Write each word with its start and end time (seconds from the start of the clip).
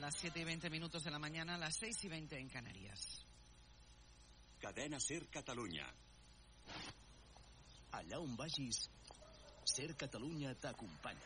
las 0.00 0.14
7 0.16 0.40
y 0.40 0.44
20 0.44 0.70
minutos 0.70 1.04
de 1.04 1.10
la 1.10 1.18
mañana, 1.18 1.54
a 1.54 1.58
las 1.58 1.76
6 1.76 2.04
y 2.04 2.08
20 2.08 2.38
en 2.38 2.48
Canarias. 2.48 3.24
Cadena 4.58 4.98
Ser 5.00 5.28
Catalunya. 5.28 5.86
Allà 7.92 8.20
on 8.20 8.36
vagis, 8.36 8.88
Ser 9.64 9.94
Catalunya 9.96 10.54
t'acompanya. 10.54 11.20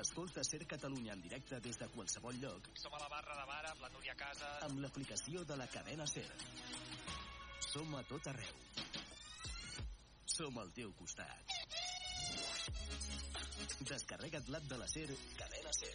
Escolta 0.00 0.42
Ser 0.44 0.66
Catalunya 0.66 1.12
en 1.14 1.22
directe 1.22 1.60
des 1.60 1.78
de 1.78 1.86
qualsevol 1.88 2.34
lloc 2.40 2.66
Som 2.74 2.94
a 2.94 2.98
la 2.98 3.08
barra 3.08 3.36
de 3.38 3.44
bar 3.46 3.66
amb 3.70 3.80
la 3.80 3.88
Núria 3.88 4.14
Casas. 4.14 4.62
amb 4.62 4.80
l'aplicació 4.80 5.44
de 5.44 5.56
la 5.56 5.66
cadena 5.68 6.06
Ser. 6.06 6.28
Som 7.60 7.94
a 7.94 8.02
tot 8.02 8.26
arreu. 8.26 8.56
Som 10.26 10.58
al 10.58 10.72
teu 10.72 10.92
costat. 10.92 11.46
Descarrega't 13.80 14.48
l'app 14.48 14.66
de 14.68 14.76
la 14.78 14.88
Ser, 14.88 15.08
cadena 15.38 15.72
Ser, 15.72 15.94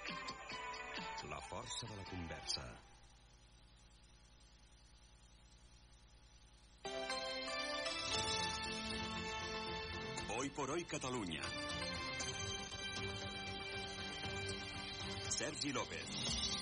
La 1.31 1.39
força 1.39 1.87
de 1.87 1.95
la 1.95 2.03
conversa. 2.03 2.61
Hoy 10.35 10.49
por 10.49 10.71
hoy 10.71 10.83
Catalunya. 10.83 11.41
Sergi 15.29 15.71
López. 15.71 16.60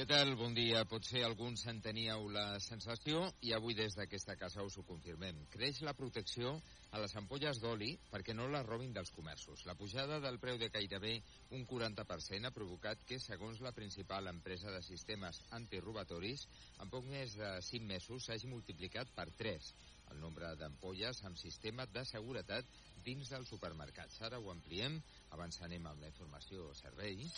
Què 0.00 0.06
tal? 0.08 0.30
Bon 0.40 0.54
dia. 0.56 0.78
Potser 0.88 1.20
alguns 1.26 1.66
en 1.68 1.82
teníeu 1.84 2.22
la 2.32 2.54
sensació 2.64 3.26
i 3.44 3.50
avui 3.52 3.74
des 3.76 3.92
d'aquesta 3.98 4.32
casa 4.40 4.64
us 4.64 4.78
ho 4.80 4.84
confirmem. 4.88 5.42
Creix 5.52 5.82
la 5.84 5.92
protecció 5.92 6.54
a 6.96 7.02
les 7.02 7.12
ampolles 7.20 7.60
d'oli 7.60 7.90
perquè 8.08 8.32
no 8.32 8.46
les 8.48 8.64
robin 8.64 8.94
dels 8.96 9.12
comerços. 9.12 9.66
La 9.68 9.74
pujada 9.76 10.16
del 10.24 10.40
preu 10.40 10.56
de 10.56 10.70
gairebé 10.72 11.12
un 11.58 11.66
40% 11.68 12.48
ha 12.48 12.54
provocat 12.56 13.04
que, 13.04 13.20
segons 13.20 13.60
la 13.60 13.74
principal 13.76 14.32
empresa 14.32 14.72
de 14.72 14.80
sistemes 14.88 15.42
antirrobatoris, 15.60 16.46
en 16.80 16.88
poc 16.88 17.04
més 17.12 17.36
de 17.36 17.52
5 17.68 17.92
mesos 17.92 18.24
s'hagi 18.24 18.48
multiplicat 18.48 19.12
per 19.12 19.28
3 19.44 19.72
el 20.14 20.24
nombre 20.24 20.48
d'ampolles 20.56 21.20
amb 21.28 21.36
sistema 21.38 21.84
de 21.86 22.08
seguretat 22.08 22.72
dins 23.04 23.28
dels 23.28 23.52
supermercats. 23.52 24.16
Ara 24.24 24.40
ho 24.40 24.48
ampliem, 24.50 24.96
abans 25.36 25.60
anem 25.68 25.92
amb 25.92 26.00
la 26.00 26.10
informació 26.16 26.72
servei. 26.80 27.28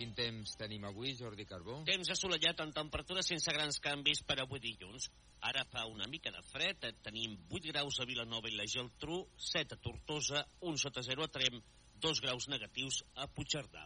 Quin 0.00 0.14
temps 0.16 0.54
tenim 0.56 0.84
avui, 0.88 1.10
Jordi 1.12 1.44
Carbó? 1.44 1.74
Temps 1.84 2.08
assolellat 2.14 2.60
amb 2.64 2.72
temperatures 2.72 3.26
sense 3.28 3.52
grans 3.52 3.76
canvis 3.84 4.22
per 4.24 4.38
avui 4.40 4.62
dilluns. 4.64 5.10
Ara 5.44 5.66
fa 5.68 5.82
una 5.90 6.06
mica 6.08 6.32
de 6.32 6.40
fred, 6.46 6.86
eh, 6.88 6.94
tenim 7.04 7.34
8 7.50 7.68
graus 7.68 7.98
a 8.00 8.06
Vilanova 8.08 8.48
i 8.48 8.56
la 8.56 8.64
Geltrú, 8.64 9.18
7 9.36 9.76
a 9.76 9.80
Tortosa, 9.84 10.40
1 10.70 10.80
sota 10.80 11.04
0 11.04 11.26
a 11.26 11.28
Trem, 11.28 11.60
2 12.00 12.22
graus 12.24 12.48
negatius 12.48 13.02
a 13.14 13.28
Puigcerdà. 13.28 13.84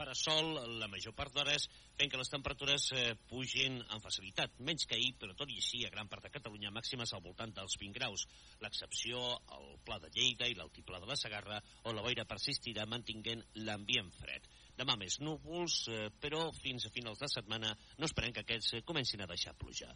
Farà 0.00 0.14
sol 0.16 0.54
la 0.80 0.86
major 0.88 1.12
part 1.12 1.34
d'hores, 1.36 1.66
fent 1.98 2.08
que 2.08 2.16
les 2.16 2.30
temperatures 2.32 2.86
eh, 2.96 3.02
pugin 3.28 3.74
amb 3.92 4.00
facilitat. 4.00 4.54
Menys 4.64 4.86
que 4.88 4.96
ahir, 4.96 5.10
però 5.20 5.34
tot 5.36 5.50
i 5.52 5.58
així, 5.60 5.82
a 5.84 5.90
gran 5.92 6.08
part 6.08 6.24
de 6.24 6.30
Catalunya, 6.32 6.72
màximes 6.72 7.12
al 7.12 7.20
voltant 7.26 7.52
dels 7.58 7.76
20 7.82 7.98
graus. 7.98 8.24
L'excepció, 8.64 9.20
el 9.58 9.74
Pla 9.84 9.98
de 10.00 10.08
Lleida 10.14 10.48
i 10.48 10.56
l'Altiplà 10.56 11.02
de 11.02 11.10
la 11.10 11.18
Sagarra, 11.20 11.60
on 11.84 11.98
la 11.98 12.06
boira 12.06 12.24
persistirà 12.30 12.88
mantinguent 12.88 13.44
l'ambient 13.66 14.08
fred. 14.16 14.48
Demà 14.80 14.96
més 14.96 15.20
núvols, 15.20 15.82
eh, 15.92 16.06
però 16.24 16.46
fins 16.62 16.88
a 16.88 16.94
finals 16.96 17.20
de 17.20 17.28
setmana 17.28 17.74
no 17.98 18.08
esperem 18.08 18.32
que 18.32 18.46
aquests 18.46 18.78
eh, 18.78 18.84
comencin 18.88 19.20
a 19.20 19.28
deixar 19.28 19.52
pluja. 19.60 19.92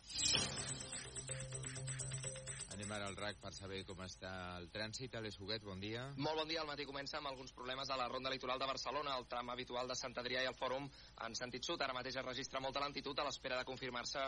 Anem 2.74 2.90
ara 2.90 3.06
al 3.06 3.14
RAC 3.14 3.36
per 3.38 3.52
saber 3.54 3.84
com 3.86 4.00
està 4.02 4.30
el 4.58 4.64
trànsit. 4.74 5.12
Alex 5.14 5.36
Huguet, 5.38 5.62
bon 5.62 5.78
dia. 5.78 6.08
Molt 6.18 6.40
bon 6.40 6.48
dia. 6.50 6.64
El 6.64 6.66
matí 6.66 6.82
comença 6.88 7.20
amb 7.20 7.28
alguns 7.30 7.52
problemes 7.54 7.86
a 7.86 7.98
la 8.00 8.08
ronda 8.10 8.32
litoral 8.32 8.58
de 8.58 8.66
Barcelona. 8.66 9.12
El 9.14 9.28
tram 9.30 9.52
habitual 9.52 9.86
de 9.86 9.94
Sant 9.94 10.16
Adrià 10.18 10.42
i 10.42 10.48
el 10.50 10.56
Fòrum 10.58 10.88
en 11.22 11.38
sentit 11.38 11.62
sud. 11.62 11.84
Ara 11.86 11.94
mateix 11.94 12.18
es 12.18 12.26
registra 12.26 12.62
molta 12.64 12.82
lentitud 12.82 13.22
a 13.22 13.28
l'espera 13.28 13.60
de 13.60 13.68
confirmar-se 13.68 14.24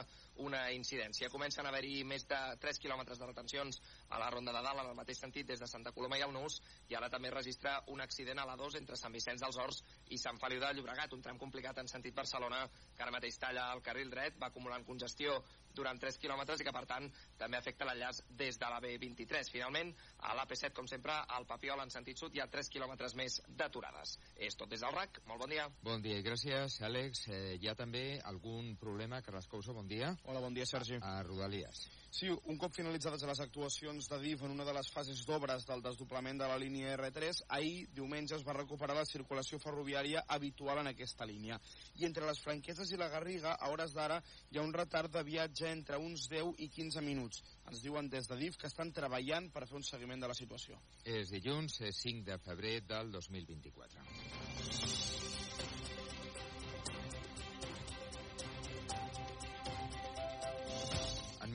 una 0.47 0.61
incidència. 0.71 1.31
Comencen 1.33 1.67
a 1.67 1.73
haver-hi 1.75 2.05
més 2.07 2.29
de 2.31 2.39
3 2.63 2.81
quilòmetres 2.85 3.19
de 3.19 3.27
retencions 3.33 3.83
a 4.15 4.23
la 4.23 4.31
ronda 4.31 4.55
de 4.55 4.63
dalt 4.63 4.85
en 4.85 4.93
el 4.93 5.01
mateix 5.03 5.25
sentit 5.27 5.51
des 5.51 5.59
de 5.59 5.67
Santa 5.67 5.91
Coloma 5.91 6.23
i 6.23 6.23
el 6.29 6.35
Nus 6.39 6.61
i 6.87 6.95
ara 6.95 7.11
també 7.11 7.35
registra 7.35 7.81
un 7.91 8.07
accident 8.07 8.39
a 8.39 8.47
la 8.47 8.55
2 8.63 8.79
entre 8.79 9.01
Sant 9.03 9.19
Vicenç 9.19 9.43
dels 9.43 9.59
Horts 9.59 9.83
i 10.15 10.23
Sant 10.23 10.39
Feliu 10.39 10.63
de 10.63 10.71
Llobregat, 10.71 11.19
un 11.19 11.27
tram 11.27 11.43
complicat 11.43 11.83
en 11.83 11.91
sentit 11.91 12.15
Barcelona 12.15 12.63
que 12.95 13.03
ara 13.03 13.19
mateix 13.19 13.43
talla 13.43 13.73
el 13.75 13.83
carril 13.83 14.15
dret, 14.15 14.39
va 14.39 14.55
acumulant 14.55 14.87
congestió 14.87 15.41
durant 15.77 16.01
3 16.03 16.19
quilòmetres 16.23 16.63
i 16.63 16.67
que 16.67 16.75
per 16.75 16.85
tant 16.91 17.09
també 17.41 17.61
afecta 17.61 17.89
l'enllaç 17.89 18.23
des 18.43 18.59
de 18.61 18.71
la 18.73 18.81
B23. 18.85 19.53
Finalment, 19.53 19.93
a 20.27 20.35
l'AP7, 20.35 20.73
com 20.75 20.89
sempre, 20.91 21.15
al 21.37 21.47
Papiol 21.47 21.81
en 21.83 21.93
sentit 21.95 22.19
sud 22.19 22.35
hi 22.35 22.43
ha 22.43 22.49
3 22.51 22.71
quilòmetres 22.75 23.15
més 23.19 23.39
d'aturades. 23.49 24.17
És 24.37 24.59
tot 24.59 24.71
des 24.73 24.83
del 24.83 24.95
RAC. 24.95 25.23
Molt 25.31 25.45
bon 25.45 25.55
dia. 25.55 25.69
Bon 25.87 26.03
dia 26.03 26.19
i 26.19 26.27
gràcies, 26.27 26.81
Àlex. 26.87 27.27
Eh, 27.31 27.57
hi 27.61 27.71
ha 27.71 27.77
també 27.79 28.07
algun 28.33 28.75
problema, 28.81 29.23
Carles 29.23 29.47
Couso, 29.51 29.77
bon 29.77 29.87
dia. 29.89 30.15
Hola, 30.25 30.43
bon 30.43 30.57
dia, 30.57 30.67
Sergi. 30.67 30.99
A 31.03 31.21
Rodalies. 31.27 31.87
Sí, 32.17 32.31
un 32.31 32.57
cop 32.57 32.73
finalitzades 32.73 33.27
les 33.29 33.41
actuacions 33.45 34.07
de 34.09 34.19
DIF 34.23 34.47
en 34.47 34.55
una 34.55 34.65
de 34.65 34.73
les 34.73 34.89
fases 34.89 35.19
d'obres 35.29 35.67
del 35.69 35.83
desdoblament 35.85 36.39
de 36.41 36.47
la 36.49 36.57
línia 36.57 36.95
R3, 36.95 37.43
ahir, 37.53 37.91
diumenge, 37.93 38.39
es 38.39 38.45
va 38.47 38.55
recuperar 38.57 38.97
la 38.97 39.05
circulació 39.05 39.59
ferroviària 39.61 40.23
habitual 40.33 40.81
en 40.81 40.89
aquesta 40.93 41.27
línia. 41.29 41.59
I 42.01 42.07
entre 42.09 42.25
les 42.25 42.41
franqueses 42.41 42.93
i 42.93 42.97
la 42.97 43.11
Garriga, 43.13 43.53
a 43.61 43.69
hores 43.69 43.93
d'ara, 43.93 44.23
hi 44.49 44.57
ha 44.57 44.65
un 44.65 44.73
retard 44.73 45.13
de 45.13 45.25
viatge 45.29 45.69
entre 45.69 46.01
uns 46.01 46.25
10 46.33 46.55
i 46.65 46.71
15 46.73 47.05
minuts. 47.05 47.43
Ens 47.69 47.85
diuen 47.85 48.09
des 48.09 48.31
de 48.31 48.41
DIF 48.41 48.57
que 48.63 48.71
estan 48.71 48.95
treballant 48.97 49.51
per 49.53 49.67
fer 49.67 49.77
un 49.77 49.85
seguiment 49.85 50.16
de 50.21 50.29
la 50.29 50.35
situació. 50.35 50.79
És 51.05 51.31
dilluns, 51.31 51.81
eh, 51.81 51.93
5 51.93 52.25
de 52.31 52.39
febrer 52.39 52.81
del 52.87 53.13
2024. 53.13 55.06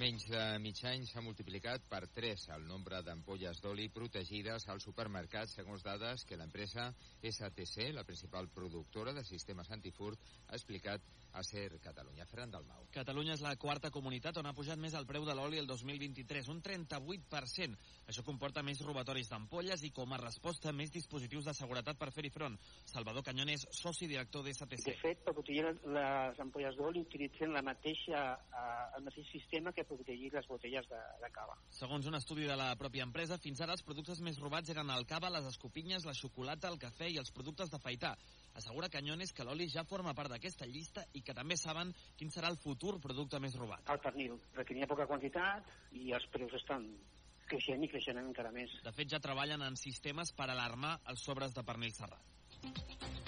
Menys 0.02 0.24
de 0.26 0.44
mig 0.58 0.80
any 0.90 1.04
s'ha 1.06 1.22
multiplicat 1.22 1.84
per 1.90 2.00
3 2.16 2.48
el 2.56 2.64
nombre 2.66 3.04
d'ampolles 3.06 3.60
d'oli 3.62 3.86
protegides 3.94 4.66
als 4.74 4.88
supermercats, 4.90 5.54
segons 5.60 5.86
dades 5.86 6.26
que 6.26 6.40
l'empresa 6.40 6.88
STC, 7.22 7.92
la 7.94 8.08
principal 8.08 8.50
productora 8.50 9.14
de 9.14 9.24
sistemes 9.24 9.70
antifurt, 9.70 10.18
ha 10.48 10.58
explicat 10.58 11.06
a 11.34 11.44
Ser 11.44 11.80
Catalunya. 11.80 12.26
Ferran 12.26 12.52
Dalmau. 12.52 12.88
Catalunya 12.92 13.36
és 13.38 13.44
la 13.44 13.54
quarta 13.56 13.92
comunitat 13.94 14.38
on 14.42 14.50
ha 14.50 14.56
pujat 14.56 14.80
més 14.80 14.96
el 14.98 15.06
preu 15.08 15.24
de 15.28 15.36
l'oli 15.38 15.62
el 15.62 15.68
2023, 15.70 16.50
un 16.52 16.60
38%. 16.66 17.78
Això 18.12 18.26
comporta 18.28 18.64
més 18.66 18.82
robatoris 18.84 19.30
d'ampolles 19.32 19.86
i, 19.88 19.94
com 19.96 20.12
a 20.12 20.20
resposta, 20.20 20.74
més 20.76 20.92
dispositius 20.92 21.48
de 21.48 21.56
seguretat 21.56 22.00
per 22.00 22.12
fer-hi 22.12 22.34
front. 22.34 22.58
Salvador 22.90 23.24
Canyones, 23.24 23.68
soci 23.72 24.10
director 24.12 24.44
de 24.44 24.56
STC. 24.58 24.90
De 24.90 24.98
fet, 25.00 25.24
per 25.24 25.36
protegir 25.38 25.64
les 25.70 26.44
ampolles 26.44 26.76
d'oli 26.76 27.06
utilitzen 27.06 27.56
la 27.56 27.64
mateixa, 27.64 28.26
eh, 28.36 28.98
el 28.98 29.08
mateix 29.08 29.32
sistema 29.32 29.72
que 29.72 29.88
protegir 29.92 30.32
les 30.34 30.48
botelles 30.50 30.88
de, 30.90 31.00
de 31.22 31.30
cava. 31.36 31.58
Segons 31.76 32.08
un 32.10 32.18
estudi 32.18 32.48
de 32.50 32.58
la 32.60 32.72
pròpia 32.80 33.06
empresa, 33.08 33.38
fins 33.42 33.62
ara 33.62 33.76
els 33.78 33.86
productes 33.88 34.22
més 34.26 34.40
robats 34.42 34.72
eren 34.74 34.90
el 34.94 35.08
cava, 35.10 35.32
les 35.34 35.48
escopinyes, 35.52 36.08
la 36.08 36.16
xocolata, 36.18 36.72
el 36.72 36.80
cafè 36.82 37.12
i 37.12 37.20
els 37.22 37.32
productes 37.36 37.72
d'afaitar. 37.74 38.16
Assegura 38.60 38.92
Canyones 38.92 39.34
que 39.36 39.46
l'oli 39.48 39.70
ja 39.72 39.86
forma 39.88 40.16
part 40.18 40.34
d'aquesta 40.34 40.68
llista 40.68 41.06
i 41.14 41.24
que 41.26 41.36
també 41.38 41.58
saben 41.60 41.94
quin 42.20 42.34
serà 42.34 42.52
el 42.52 42.60
futur 42.60 42.98
producte 43.04 43.40
més 43.40 43.56
robat. 43.60 43.88
El 43.92 44.04
pernil, 44.04 44.38
perquè 44.56 44.76
n'hi 44.76 44.86
ha 44.86 44.92
poca 44.92 45.08
quantitat 45.10 45.72
i 45.98 46.12
els 46.18 46.28
preus 46.34 46.56
estan 46.60 46.88
creixent 47.52 47.84
i 47.84 47.90
creixent 47.92 48.22
encara 48.22 48.54
més. 48.56 48.78
De 48.86 48.94
fet, 48.96 49.10
ja 49.12 49.24
treballen 49.24 49.66
en 49.68 49.80
sistemes 49.80 50.32
per 50.36 50.50
alarmar 50.50 50.98
els 51.12 51.28
sobres 51.28 51.58
de 51.58 51.66
pernil 51.68 51.96
serrat. 51.96 53.21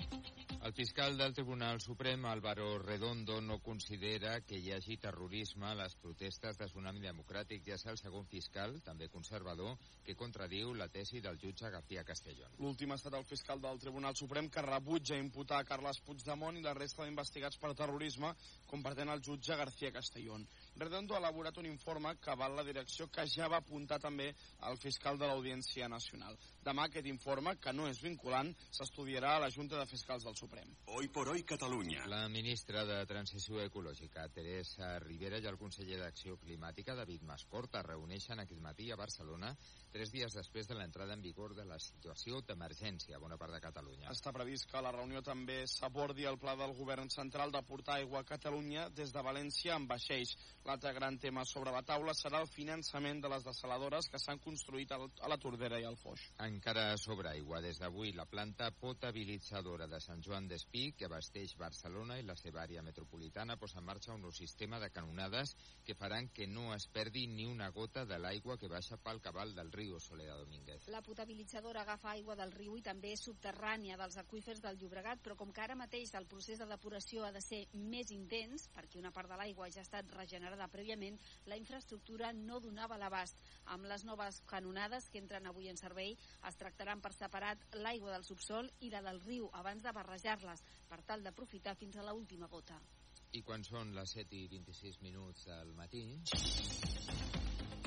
El 0.63 0.71
fiscal 0.71 1.17
del 1.17 1.33
Tribunal 1.33 1.81
Suprem, 1.81 2.23
Álvaro 2.23 2.79
Redondo, 2.79 3.41
no 3.41 3.59
considera 3.59 4.39
que 4.47 4.55
hi 4.55 4.69
hagi 4.71 4.95
terrorisme 4.95 5.65
a 5.67 5.75
les 5.75 5.97
protestes 5.99 6.55
de 6.55 6.69
Tsunami 6.69 7.01
Democràtic. 7.03 7.65
Ja 7.65 7.75
és 7.75 7.83
el 7.91 7.97
segon 7.99 8.23
fiscal, 8.31 8.77
també 8.85 9.09
conservador, 9.11 9.73
que 10.05 10.15
contradiu 10.15 10.71
la 10.73 10.87
tesi 10.87 11.19
del 11.19 11.35
jutge 11.41 11.67
García 11.73 12.05
Castellón. 12.07 12.55
L'últim 12.63 12.93
ha 12.93 12.95
estat 12.95 13.17
el 13.19 13.27
fiscal 13.27 13.59
del 13.59 13.81
Tribunal 13.83 14.15
Suprem 14.15 14.47
que 14.47 14.63
rebutja 14.63 15.19
imputar 15.19 15.59
a 15.59 15.67
Carles 15.67 15.99
Puigdemont 16.07 16.55
i 16.55 16.63
la 16.63 16.77
resta 16.79 17.03
d'investigats 17.03 17.59
per 17.59 17.73
terrorisme, 17.75 18.31
com 18.71 18.87
pretén 18.87 19.11
el 19.11 19.19
jutge 19.19 19.59
García 19.59 19.91
Castellón. 19.91 20.47
Redondo 20.79 21.17
ha 21.17 21.21
elaborat 21.25 21.59
un 21.59 21.67
informe 21.67 22.15
que 22.23 22.37
val 22.39 22.55
la 22.55 22.63
direcció 22.63 23.09
que 23.11 23.27
ja 23.27 23.51
va 23.51 23.59
apuntar 23.59 23.99
també 23.99 24.31
el 24.71 24.79
fiscal 24.79 25.19
de 25.19 25.27
l'Audiència 25.27 25.91
Nacional. 25.91 26.39
Demà 26.63 26.87
aquest 26.87 27.11
informe, 27.11 27.57
que 27.59 27.75
no 27.75 27.91
és 27.91 27.99
vinculant, 27.99 28.55
s'estudiarà 28.71 29.35
a 29.35 29.43
la 29.43 29.51
Junta 29.51 29.75
de 29.75 29.91
Fiscals 29.91 30.23
del 30.23 30.39
Suprem. 30.39 30.52
Hoy 30.95 31.07
por 31.07 31.27
hoy 31.27 31.43
Catalunya. 31.43 32.05
La 32.05 32.29
ministra 32.29 32.83
de 32.85 32.99
Transició 33.09 33.57
Ecològica, 33.63 34.27
Teresa 34.29 34.99
Rivera, 35.01 35.39
i 35.41 35.47
el 35.49 35.57
conseller 35.57 35.97
d'Acció 35.97 36.37
Climàtica, 36.37 36.93
David 36.93 37.23
Mascort, 37.25 37.79
es 37.79 37.87
reuneixen 37.87 38.43
aquest 38.43 38.61
matí 38.61 38.91
a 38.91 38.99
Barcelona 38.99 39.55
tres 39.93 40.09
dies 40.09 40.33
després 40.33 40.67
de 40.67 40.73
l'entrada 40.73 41.13
en 41.13 41.21
vigor 41.21 41.53
de 41.53 41.63
la 41.69 41.77
situació 41.77 42.39
d'emergència 42.41 43.17
a 43.17 43.21
bona 43.21 43.37
part 43.37 43.53
de 43.53 43.61
Catalunya. 43.61 44.09
Està 44.09 44.33
previst 44.33 44.65
que 44.69 44.79
a 44.79 44.81
la 44.81 44.91
reunió 44.91 45.21
també 45.21 45.59
s'abordi 45.69 46.25
el 46.25 46.39
pla 46.41 46.55
del 46.57 46.73
govern 46.77 47.11
central 47.13 47.53
de 47.53 47.61
portar 47.67 47.99
aigua 47.99 48.23
a 48.23 48.27
Catalunya 48.29 48.87
des 48.89 49.13
de 49.13 49.21
València 49.21 49.75
amb 49.77 49.89
vaixells. 49.93 50.33
L'altre 50.65 50.93
gran 50.97 51.19
tema 51.21 51.45
sobre 51.45 51.71
la 51.75 51.83
taula 51.85 52.15
serà 52.17 52.41
el 52.41 52.49
finançament 52.49 53.21
de 53.21 53.29
les 53.29 53.45
desaladores 53.45 54.09
que 54.09 54.21
s'han 54.21 54.41
construït 54.41 54.93
a 54.93 55.29
la 55.29 55.37
Tordera 55.37 55.79
i 55.79 55.85
al 55.85 55.97
Foix. 56.01 56.25
Encara 56.41 56.87
sobre 56.97 57.29
aigua. 57.29 57.61
Des 57.61 57.77
d'avui, 57.81 58.15
la 58.17 58.25
planta 58.25 58.71
potabilitzadora 58.73 59.87
de 59.87 60.01
Sant 60.01 60.25
Joan 60.25 60.42
d'Espí, 60.47 60.91
que 60.97 61.05
abasteix 61.05 61.55
Barcelona 61.59 62.17
i 62.19 62.25
la 62.27 62.35
seva 62.39 62.63
àrea 62.63 62.83
metropolitana, 62.85 63.57
posa 63.61 63.79
en 63.79 63.87
marxa 63.87 64.13
un 64.13 64.21
nou 64.25 64.31
sistema 64.31 64.79
de 64.79 64.89
canonades 64.93 65.55
que 65.85 65.95
faran 65.95 66.29
que 66.29 66.47
no 66.47 66.73
es 66.75 66.87
perdi 66.87 67.25
ni 67.27 67.45
una 67.45 67.69
gota 67.71 68.05
de 68.05 68.19
l'aigua 68.19 68.57
que 68.57 68.69
baixa 68.71 68.97
pel 68.97 69.21
cabal 69.21 69.53
del 69.55 69.71
riu 69.71 69.99
Soledad 69.99 70.39
Domínguez. 70.43 70.87
La 70.93 71.01
potabilitzadora 71.01 71.81
agafa 71.81 72.11
aigua 72.11 72.35
del 72.35 72.51
riu 72.51 72.77
i 72.77 72.83
també 72.85 73.13
és 73.13 73.23
subterrània 73.25 73.97
dels 73.99 74.17
aqüífers 74.21 74.61
del 74.63 74.79
Llobregat, 74.81 75.21
però 75.23 75.37
com 75.39 75.51
que 75.53 75.63
ara 75.63 75.77
mateix 75.79 76.13
el 76.19 76.27
procés 76.27 76.59
de 76.59 76.67
depuració 76.69 77.25
ha 77.25 77.31
de 77.31 77.41
ser 77.41 77.63
més 77.73 78.11
intens, 78.11 78.67
perquè 78.73 78.99
una 78.99 79.13
part 79.15 79.31
de 79.31 79.37
l'aigua 79.39 79.69
ja 79.73 79.81
ha 79.81 79.87
estat 79.87 80.11
regenerada 80.15 80.69
prèviament, 80.71 81.19
la 81.45 81.57
infraestructura 81.59 82.33
no 82.33 82.59
donava 82.59 82.97
l'abast. 82.97 83.37
Amb 83.75 83.87
les 83.89 84.03
noves 84.05 84.41
canonades 84.49 85.09
que 85.09 85.21
entren 85.21 85.47
avui 85.47 85.69
en 85.71 85.79
servei, 85.79 86.17
es 86.47 86.59
tractaran 86.59 87.01
per 87.01 87.13
separat 87.15 87.63
l'aigua 87.79 88.13
del 88.13 88.27
subsol 88.27 88.69
i 88.81 88.91
la 88.93 89.01
del 89.05 89.21
riu 89.23 89.49
abans 89.53 89.83
de 89.83 89.93
barrejar-les, 90.33 90.63
per 90.89 91.01
tal 91.05 91.23
d'aprofitar 91.23 91.75
fins 91.75 91.97
a 91.97 92.03
la 92.03 92.13
última 92.13 92.47
gota. 92.47 92.79
I 93.33 93.41
quan 93.41 93.63
són 93.63 93.93
les 93.95 94.13
7 94.13 94.35
i 94.35 94.47
26 94.47 95.01
minuts 95.01 95.45
del 95.45 95.73
matí, 95.73 96.05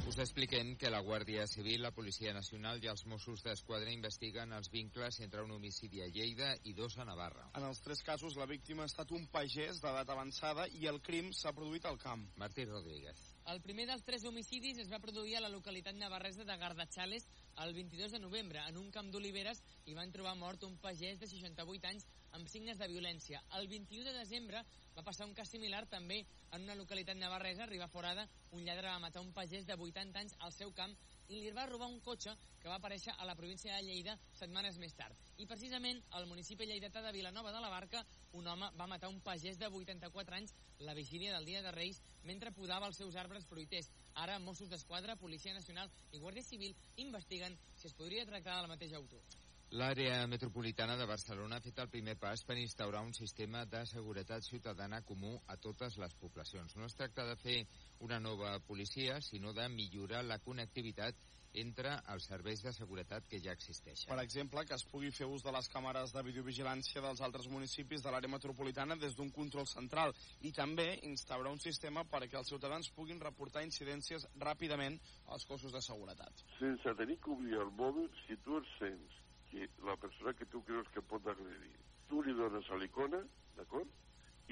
us 0.07 0.19
expliquem 0.23 0.77
que 0.79 0.91
la 0.91 1.01
Guàrdia 1.03 1.47
Civil, 1.51 1.83
la 1.83 1.91
Policia 1.91 2.33
Nacional 2.35 2.83
i 2.83 2.87
els 2.87 3.05
Mossos 3.11 3.43
d'Esquadra 3.43 3.91
investiguen 3.91 4.53
els 4.55 4.71
vincles 4.71 5.19
entre 5.25 5.43
un 5.43 5.51
homicidi 5.51 6.03
a 6.03 6.07
Lleida 6.07 6.53
i 6.63 6.75
dos 6.79 6.95
a 6.99 7.05
Navarra. 7.05 7.49
En 7.59 7.67
els 7.67 7.81
tres 7.83 8.05
casos, 8.07 8.37
la 8.39 8.47
víctima 8.47 8.85
ha 8.85 8.91
estat 8.91 9.11
un 9.11 9.27
pagès 9.33 9.81
d'edat 9.83 10.11
avançada 10.15 10.69
i 10.79 10.87
el 10.87 11.01
crim 11.03 11.33
s'ha 11.35 11.55
produït 11.55 11.87
al 11.91 11.99
camp. 11.99 12.23
Martí 12.39 12.65
Rodríguez. 12.71 13.19
El 13.51 13.61
primer 13.63 13.89
dels 13.91 14.03
tres 14.07 14.25
homicidis 14.27 14.79
es 14.83 14.89
va 14.91 15.03
produir 15.03 15.37
a 15.39 15.43
la 15.43 15.51
localitat 15.51 15.95
navarresa 15.99 16.47
de 16.47 16.57
Gardachales 16.59 17.27
el 17.63 17.75
22 17.75 18.15
de 18.15 18.23
novembre. 18.23 18.63
En 18.67 18.79
un 18.79 18.91
camp 18.95 19.11
d'oliveres 19.11 19.63
hi 19.87 19.95
van 19.99 20.15
trobar 20.15 20.37
mort 20.39 20.63
un 20.67 20.79
pagès 20.83 21.19
de 21.19 21.27
68 21.31 21.91
anys 21.91 22.07
amb 22.33 22.49
signes 22.49 22.79
de 22.79 22.89
violència. 22.91 23.43
El 23.59 23.69
21 23.69 24.05
de 24.09 24.15
desembre 24.19 24.63
va 24.97 25.05
passar 25.05 25.27
un 25.29 25.35
cas 25.35 25.51
similar 25.53 25.85
també 25.93 26.23
en 26.53 26.63
una 26.65 26.75
localitat 26.75 27.19
navarresa, 27.21 27.67
Ribaforada, 27.67 28.27
un 28.53 28.65
lladre 28.65 28.89
va 28.89 29.03
matar 29.03 29.23
un 29.23 29.33
pagès 29.37 29.67
de 29.67 29.77
80 29.77 30.21
anys 30.21 30.35
al 30.41 30.53
seu 30.53 30.73
camp 30.73 30.95
i 31.29 31.41
li 31.41 31.51
va 31.51 31.67
robar 31.67 31.89
un 31.91 32.01
cotxe 32.01 32.33
que 32.61 32.69
va 32.69 32.77
aparèixer 32.79 33.15
a 33.19 33.27
la 33.29 33.35
província 33.35 33.75
de 33.75 33.83
Lleida 33.83 34.17
setmanes 34.39 34.79
més 34.79 34.95
tard. 34.95 35.17
I 35.43 35.47
precisament 35.47 36.03
al 36.19 36.29
municipi 36.31 36.67
lleidatà 36.67 37.03
de 37.05 37.13
Vilanova 37.13 37.53
de 37.53 37.63
la 37.63 37.71
Barca, 37.73 38.05
un 38.33 38.47
home 38.47 38.71
va 38.79 38.91
matar 38.91 39.11
un 39.13 39.21
pagès 39.21 39.59
de 39.59 39.69
84 39.69 40.37
anys 40.37 40.55
la 40.79 40.95
vigília 40.95 41.35
del 41.35 41.47
Dia 41.47 41.63
de 41.63 41.73
Reis 41.73 42.03
mentre 42.25 42.53
podava 42.53 42.87
els 42.87 42.97
seus 42.97 43.17
arbres 43.17 43.47
fruiters. 43.47 43.91
Ara 44.15 44.39
Mossos 44.39 44.71
d'Esquadra, 44.71 45.17
Policia 45.17 45.55
Nacional 45.55 45.91
i 46.13 46.23
Guàrdia 46.23 46.45
Civil 46.45 46.77
investiguen 46.97 47.59
si 47.75 47.91
es 47.91 47.95
podria 47.95 48.27
tractar 48.27 48.61
del 48.61 48.73
mateix 48.73 48.95
autor. 48.97 49.46
L'àrea 49.75 50.27
metropolitana 50.31 50.95
de 50.97 51.07
Barcelona 51.11 51.57
ha 51.59 51.63
fet 51.63 51.81
el 51.83 51.89
primer 51.91 52.13
pas 52.23 52.45
per 52.47 52.55
instaurar 52.57 53.01
un 53.03 53.13
sistema 53.13 53.65
de 53.67 53.81
seguretat 53.91 54.45
ciutadana 54.47 55.01
comú 55.03 55.33
a 55.51 55.57
totes 55.57 55.97
les 55.99 56.15
poblacions. 56.15 56.77
No 56.77 56.87
es 56.87 56.95
tracta 56.95 57.25
de 57.27 57.35
fer 57.37 57.57
una 57.99 58.21
nova 58.21 58.61
policia, 58.61 59.21
sinó 59.21 59.53
de 59.53 59.67
millorar 59.69 60.23
la 60.25 60.39
connectivitat 60.39 61.19
entre 61.53 61.97
els 62.15 62.29
serveis 62.31 62.63
de 62.63 62.73
seguretat 62.77 63.27
que 63.27 63.41
ja 63.43 63.57
existeixen. 63.59 64.07
Per 64.07 64.21
exemple, 64.23 64.65
que 64.69 64.79
es 64.79 64.87
pugui 64.87 65.11
fer 65.11 65.27
ús 65.27 65.43
de 65.43 65.51
les 65.51 65.69
càmeres 65.73 66.15
de 66.15 66.23
videovigilància 66.23 67.03
dels 67.03 67.25
altres 67.27 67.51
municipis 67.51 68.07
de 68.07 68.13
l'àrea 68.13 68.31
metropolitana 68.31 68.95
des 68.95 69.19
d'un 69.19 69.35
control 69.35 69.67
central 69.67 70.15
i 70.47 70.53
també 70.53 71.01
instaurar 71.11 71.51
un 71.51 71.59
sistema 71.59 72.05
perquè 72.05 72.39
els 72.39 72.55
ciutadans 72.55 72.93
puguin 72.95 73.19
reportar 73.21 73.67
incidències 73.67 74.29
ràpidament 74.39 75.01
als 75.27 75.45
cossos 75.45 75.73
de 75.73 75.83
seguretat. 75.83 76.45
sense 76.59 76.95
tenir 76.95 77.19
que 77.19 77.31
obrir 77.31 77.55
el 77.59 77.73
mòbil, 77.73 78.11
si 78.27 78.37
tu 78.45 78.59
et 78.59 78.77
sents 78.79 79.26
que 79.57 79.87
la 79.89 79.97
persona 79.97 80.35
que 80.35 80.47
tu 80.47 80.63
creus 80.65 80.89
que 80.93 81.03
pot 81.03 81.27
agredir, 81.33 81.73
tu 82.11 82.23
li 82.23 82.35
dones 82.37 82.69
a 82.71 82.79
l'icona, 82.81 83.23
d'acord? 83.57 83.89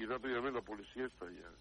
I 0.01 0.07
ràpidament 0.09 0.57
la 0.57 0.63
policia 0.65 1.07
està 1.07 1.29
allà. 1.29 1.51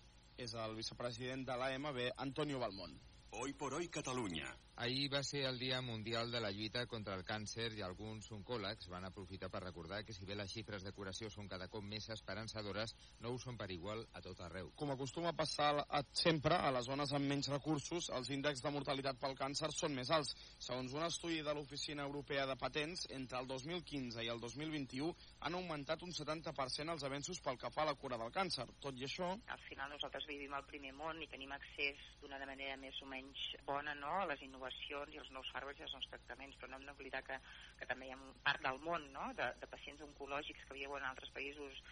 És 0.41 0.55
el 0.59 0.75
vicepresident 0.79 1.45
de 1.47 1.57
l'AMB, 1.61 2.01
Antonio 2.25 2.59
Balmón. 2.63 2.97
Hoy 3.37 3.53
por 3.53 3.75
hoy 3.75 3.89
Catalunya. 3.89 4.57
Ahir 4.77 5.13
va 5.13 5.23
ser 5.23 5.45
el 5.45 5.59
Dia 5.59 5.81
Mundial 5.81 6.33
de 6.33 6.41
la 6.41 6.51
Lluita 6.51 6.85
contra 6.87 7.15
el 7.15 7.23
Càncer 7.23 7.69
i 7.79 7.83
alguns 7.87 8.27
oncòlegs 8.35 8.89
van 8.91 9.05
aprofitar 9.07 9.47
per 9.51 9.61
recordar 9.63 10.01
que 10.05 10.13
si 10.13 10.27
bé 10.27 10.35
les 10.35 10.51
xifres 10.51 10.83
de 10.83 10.91
curació 10.93 11.31
són 11.31 11.47
cada 11.47 11.69
cop 11.71 11.85
més 11.87 12.09
esperançadores, 12.11 12.95
no 13.23 13.31
ho 13.31 13.39
són 13.39 13.57
per 13.57 13.69
igual 13.71 14.03
a 14.13 14.23
tot 14.23 14.41
arreu. 14.43 14.73
Com 14.75 14.91
acostuma 14.91 15.31
a 15.31 15.37
passar 15.39 15.69
a, 15.79 16.01
sempre 16.11 16.59
a 16.59 16.73
les 16.75 16.89
zones 16.91 17.13
amb 17.15 17.31
menys 17.31 17.53
recursos, 17.53 18.09
els 18.19 18.31
índexs 18.35 18.65
de 18.65 18.73
mortalitat 18.75 19.21
pel 19.23 19.39
càncer 19.39 19.71
són 19.71 19.95
més 19.95 20.11
alts. 20.11 20.35
Segons 20.59 20.95
un 20.99 21.07
estudi 21.07 21.39
de 21.47 21.55
l'Oficina 21.55 22.03
Europea 22.03 22.49
de 22.51 22.59
Patents, 22.59 23.07
entre 23.15 23.39
el 23.39 23.47
2015 23.47 24.27
i 24.27 24.33
el 24.35 24.43
2021 24.43 25.15
han 25.47 25.55
augmentat 25.55 26.03
un 26.03 26.11
70% 26.11 26.97
els 26.97 27.07
avenços 27.07 27.39
pel 27.41 27.63
que 27.63 27.71
fa 27.71 27.87
a 27.87 27.93
la 27.93 27.95
cura 27.95 28.19
del 28.19 28.35
càncer. 28.35 28.67
Tot 28.83 28.99
i 28.99 29.07
això, 29.07 29.31
Al 29.55 29.63
final 29.69 29.95
nosaltres 29.95 30.27
vivim 30.27 30.53
al 30.53 30.67
primer 30.67 30.93
món 30.99 31.23
i 31.23 31.31
tenim 31.31 31.55
accés 31.55 32.03
d'una 32.21 32.43
manera 32.43 32.75
més 32.77 32.99
o 33.03 33.07
menys 33.07 33.24
bona 33.67 33.95
no? 33.99 34.15
a 34.21 34.29
les 34.31 34.43
innovacions 34.47 35.15
i 35.15 35.21
als 35.23 35.31
nous 35.35 35.51
fàrmacs 35.55 35.81
i 35.81 35.87
als 35.87 35.95
nous 35.97 36.09
tractaments, 36.13 36.57
però 36.61 36.71
no 36.71 36.81
hem 36.81 36.89
d'oblidar 36.89 37.23
que, 37.27 37.39
que 37.81 37.91
també 37.91 38.09
hi 38.09 38.17
ha 38.17 38.23
part 38.47 38.65
del 38.65 38.81
món 38.87 39.07
no? 39.13 39.31
de, 39.39 39.53
de 39.61 39.71
pacients 39.77 40.03
oncològics 40.09 40.67
que 40.69 40.81
viuen 40.81 41.03
en 41.03 41.13
altres 41.13 41.33
països 41.37 41.85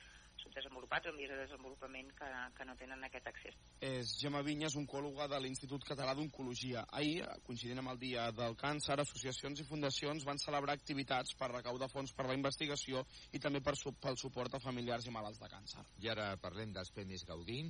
subdesenvolupats 0.43 1.06
o 1.06 1.12
en 1.12 1.19
vies 1.20 1.31
de 1.31 1.38
desenvolupament 1.38 2.11
que, 2.19 2.29
que 2.56 2.67
no 2.67 2.75
tenen 2.81 3.05
aquest 3.06 3.29
accés. 3.31 3.56
és 3.82 4.14
Gemma 4.20 4.43
Vinyes, 4.46 4.76
oncòloga 4.79 5.29
de 5.31 5.40
l'Institut 5.43 5.87
Català 5.87 6.14
d'Oncologia. 6.19 6.85
Ahir, 6.99 7.25
coincidint 7.47 7.83
amb 7.83 7.95
el 7.95 8.00
Dia 8.02 8.28
del 8.37 8.56
Càncer, 8.59 8.99
associacions 9.00 9.62
i 9.62 9.68
fundacions 9.68 10.26
van 10.28 10.40
celebrar 10.42 10.76
activitats 10.78 11.37
per 11.38 11.52
recaudar 11.52 11.90
fons 11.92 12.14
per 12.16 12.28
la 12.28 12.38
investigació 12.38 13.06
i 13.33 13.42
també 13.42 13.62
per, 13.62 13.76
pel 14.02 14.18
suport 14.21 14.54
a 14.54 14.62
familiars 14.62 15.06
i 15.06 15.14
malalts 15.14 15.42
de 15.42 15.50
càncer. 15.50 15.87
I 16.02 16.14
ara 16.14 16.33
parlem 16.42 16.73
dels 16.75 16.95
Premis 16.95 17.26
Gaudí. 17.28 17.64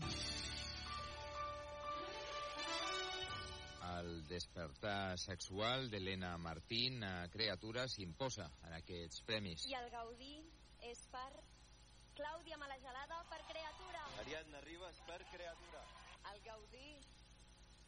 El 3.93 4.11
despertar 4.29 5.19
sexual 5.19 5.89
d'Helena 5.93 6.35
Martín 6.39 7.03
a 7.05 7.29
criatures 7.33 7.97
s'imposa 7.97 8.49
en 8.67 8.77
aquests 8.79 9.25
premis. 9.29 9.67
I 9.71 9.79
el 9.79 9.89
Gaudí 9.95 10.37
és 10.91 11.03
per 11.13 11.31
Clàudia 12.19 12.61
Malagelada 12.61 13.23
per 13.31 13.41
Creatura. 13.49 14.05
Ariadna 14.21 14.61
Ribas 14.69 15.03
per 15.09 15.21
Creatura. 15.33 15.83
El 16.33 16.41
Gaudí 16.47 16.89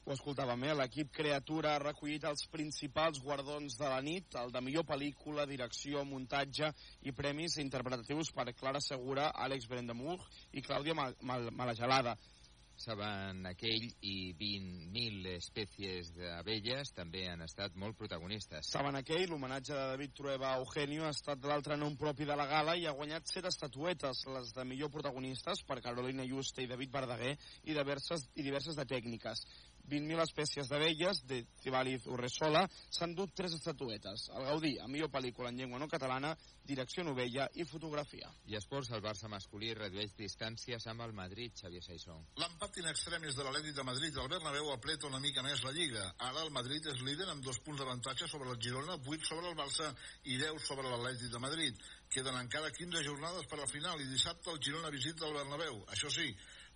Ho 0.04 0.12
escoltàvem, 0.12 0.66
eh? 0.68 0.72
L'equip 0.76 1.12
Creatura 1.16 1.70
ha 1.74 1.80
recollit 1.80 2.26
els 2.28 2.42
principals 2.52 3.22
guardons 3.24 3.78
de 3.80 3.88
la 3.88 4.02
nit, 4.04 4.34
el 4.36 4.50
de 4.52 4.60
millor 4.60 4.84
pel·lícula, 4.90 5.46
direcció, 5.48 6.02
muntatge 6.04 6.68
i 7.08 7.14
premis 7.16 7.56
interpretatius 7.62 8.28
per 8.36 8.50
Clara 8.58 8.82
Segura, 8.84 9.30
Àlex 9.46 9.64
Brendamur 9.70 10.18
i 10.52 10.60
Clàudia 10.66 10.92
Mal 10.98 11.16
Mal 11.30 11.48
Malagelada. 11.56 12.18
Sabanakell 12.80 13.84
i 14.02 14.34
20.000 14.38 15.34
espècies 15.36 16.10
d'abelles 16.16 16.90
també 16.96 17.24
han 17.30 17.44
estat 17.46 17.76
molt 17.80 17.96
protagonistes. 17.98 18.70
Sabanakell, 18.74 19.28
l'homenatge 19.30 19.72
de 19.72 19.84
David 19.92 20.16
Trueba 20.18 20.50
a 20.50 20.58
Eugenio, 20.62 21.04
ha 21.06 21.12
estat 21.14 21.46
l'altre 21.46 21.78
nom 21.80 21.96
propi 21.96 22.26
de 22.28 22.36
la 22.36 22.48
gala 22.50 22.74
i 22.76 22.86
ha 22.86 22.96
guanyat 22.96 23.30
set 23.30 23.46
estatuetes, 23.50 24.24
les 24.34 24.50
de 24.56 24.66
millor 24.68 24.90
protagonistes 24.90 25.62
per 25.68 25.80
Carolina 25.84 26.26
Juste 26.26 26.64
i 26.64 26.70
David 26.70 26.92
Verdaguer 26.98 27.36
i 27.64 27.72
diverses, 27.72 28.28
i 28.34 28.42
diverses 28.42 28.76
de 28.76 28.88
tècniques. 28.90 29.46
20.000 29.90 30.22
espècies 30.24 30.68
d'abelles 30.70 31.20
de 31.28 31.42
Cibaliz 31.60 32.06
Urresola 32.08 32.64
s'han 32.90 33.14
dut 33.14 33.34
tres 33.36 33.54
estatuetes. 33.58 34.28
El 34.34 34.46
Gaudí, 34.48 34.74
a 34.80 34.88
millor 34.88 35.10
pel·lícula 35.12 35.50
en 35.52 35.60
llengua 35.60 35.78
no 35.78 35.88
catalana, 35.88 36.32
direcció 36.64 37.04
novella 37.04 37.46
i 37.60 37.66
fotografia. 37.68 38.30
I 38.48 38.56
esports, 38.56 38.90
el 38.96 39.02
Barça 39.04 39.28
masculí 39.28 39.74
redueix 39.76 40.14
distàncies 40.16 40.86
amb 40.88 41.04
el 41.04 41.12
Madrid, 41.12 41.52
Xavier 41.60 41.82
Saissó. 41.84 42.16
L'empat 42.40 42.80
in 42.80 42.88
extremis 42.88 43.36
de 43.36 43.44
l'Atlètic 43.44 43.76
de 43.76 43.84
Madrid 43.84 44.16
al 44.16 44.30
Bernabéu 44.32 44.72
apreta 44.72 45.10
una 45.10 45.20
mica 45.20 45.44
més 45.44 45.62
la 45.64 45.74
Lliga. 45.76 46.06
Ara 46.30 46.46
el 46.46 46.52
Madrid 46.54 46.88
és 46.94 47.04
líder 47.04 47.28
amb 47.28 47.44
dos 47.44 47.60
punts 47.60 47.82
d'avantatge 47.82 48.28
sobre 48.30 48.50
el 48.50 48.60
Girona, 48.60 48.96
8 48.96 49.28
sobre 49.28 49.52
el 49.52 49.58
Barça 49.58 49.92
i 50.24 50.38
10 50.40 50.64
sobre 50.64 50.88
l'Atlètic 50.88 51.30
de 51.32 51.44
Madrid. 51.44 51.84
Queden 52.14 52.40
encara 52.40 52.72
15 52.72 53.04
jornades 53.04 53.46
per 53.50 53.60
al 53.60 53.68
final 53.68 54.00
i 54.00 54.08
dissabte 54.08 54.52
el 54.52 54.62
Girona 54.62 54.92
visita 54.94 55.28
el 55.28 55.36
Bernabéu. 55.36 55.82
Això 55.92 56.10
sí, 56.12 56.30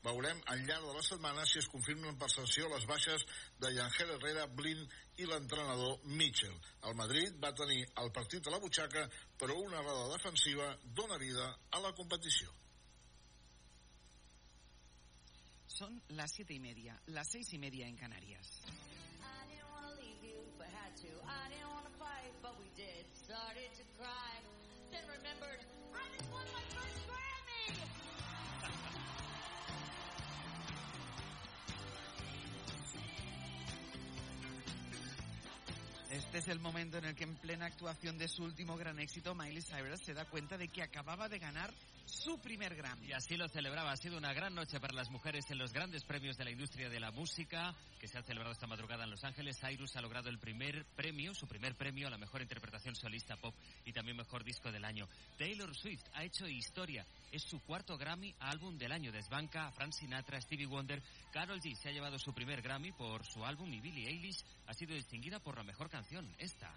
veurem 0.04 0.40
al 0.46 0.62
llarg 0.66 0.86
de 0.86 0.94
la 0.94 1.02
setmana 1.02 1.46
si 1.46 1.58
es 1.60 1.68
confirmen 1.72 2.18
per 2.18 2.30
sanció 2.30 2.68
les 2.72 2.86
baixes 2.86 3.24
de 3.62 3.72
Yangel 3.74 4.14
Herrera, 4.16 4.46
Blin 4.46 4.84
i 5.18 5.26
l'entrenador 5.26 5.98
Mitchell. 6.04 6.54
El 6.86 6.94
Madrid 6.98 7.36
va 7.42 7.54
tenir 7.54 7.82
el 8.02 8.12
partit 8.14 8.46
a 8.46 8.54
la 8.54 8.62
butxaca, 8.62 9.08
però 9.38 9.58
una 9.58 9.82
errada 9.82 10.08
defensiva 10.14 10.70
dona 10.84 11.18
vida 11.18 11.50
a 11.70 11.80
la 11.80 11.92
competició. 11.94 12.52
Son 15.66 16.02
las 16.08 16.32
siete 16.32 16.54
y 16.54 16.60
media, 16.60 17.00
las 17.06 17.30
seis 17.30 17.52
y 17.52 17.58
media 17.58 17.86
en 17.86 17.96
Canarias. 17.96 18.62
Este 36.18 36.38
es 36.38 36.48
el 36.48 36.58
momento 36.58 36.98
en 36.98 37.04
el 37.04 37.14
que 37.14 37.22
en 37.22 37.36
plena 37.36 37.66
actuación 37.66 38.18
de 38.18 38.26
su 38.26 38.42
último 38.42 38.76
gran 38.76 38.98
éxito, 38.98 39.36
Miley 39.36 39.62
Cyrus 39.62 40.00
se 40.04 40.14
da 40.14 40.24
cuenta 40.24 40.58
de 40.58 40.66
que 40.66 40.82
acababa 40.82 41.28
de 41.28 41.38
ganar 41.38 41.70
su 42.08 42.40
primer 42.40 42.74
Grammy. 42.74 43.08
Y 43.08 43.12
así 43.12 43.36
lo 43.36 43.48
celebraba. 43.48 43.92
Ha 43.92 43.96
sido 43.96 44.18
una 44.18 44.32
gran 44.32 44.54
noche 44.54 44.80
para 44.80 44.94
las 44.94 45.10
mujeres 45.10 45.50
en 45.50 45.58
los 45.58 45.72
grandes 45.72 46.04
premios 46.04 46.36
de 46.36 46.44
la 46.44 46.50
industria 46.50 46.88
de 46.88 47.00
la 47.00 47.10
música 47.10 47.74
que 48.00 48.08
se 48.08 48.18
ha 48.18 48.22
celebrado 48.22 48.52
esta 48.52 48.66
madrugada 48.66 49.04
en 49.04 49.10
Los 49.10 49.24
Ángeles. 49.24 49.58
Cyrus 49.60 49.96
ha 49.96 50.00
logrado 50.00 50.28
el 50.28 50.38
primer 50.38 50.84
premio, 50.96 51.34
su 51.34 51.46
primer 51.46 51.76
premio 51.76 52.06
a 52.06 52.10
la 52.10 52.18
mejor 52.18 52.42
interpretación 52.42 52.94
solista 52.94 53.36
pop 53.36 53.54
y 53.84 53.92
también 53.92 54.16
mejor 54.16 54.44
disco 54.44 54.72
del 54.72 54.84
año. 54.84 55.08
Taylor 55.36 55.74
Swift 55.74 56.04
ha 56.14 56.24
hecho 56.24 56.46
historia. 56.46 57.06
Es 57.30 57.42
su 57.42 57.60
cuarto 57.60 57.98
Grammy 57.98 58.34
álbum 58.40 58.78
del 58.78 58.92
año. 58.92 59.12
Desbanca 59.12 59.66
a 59.66 59.72
Frank 59.72 59.92
Sinatra, 59.92 60.40
Stevie 60.40 60.66
Wonder. 60.66 61.02
Carol 61.32 61.60
G 61.60 61.74
se 61.74 61.90
ha 61.90 61.92
llevado 61.92 62.18
su 62.18 62.32
primer 62.32 62.62
Grammy 62.62 62.92
por 62.92 63.24
su 63.26 63.44
álbum 63.44 63.72
y 63.72 63.80
Billie 63.80 64.08
Eilish 64.08 64.44
ha 64.66 64.74
sido 64.74 64.94
distinguida 64.94 65.38
por 65.40 65.56
la 65.56 65.64
mejor 65.64 65.88
canción, 65.88 66.34
esta. 66.38 66.74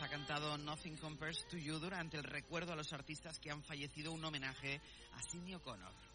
Ha 0.00 0.08
cantado 0.08 0.58
Nothing 0.58 0.96
Compares 0.96 1.46
to 1.48 1.56
You 1.56 1.78
durante 1.78 2.16
el 2.16 2.24
recuerdo 2.24 2.72
a 2.72 2.76
los 2.76 2.92
artistas 2.92 3.38
que 3.38 3.50
han 3.50 3.62
fallecido, 3.62 4.12
un 4.12 4.24
homenaje 4.24 4.80
a 5.12 5.22
Sidney 5.22 5.54
O'Connor. 5.54 6.13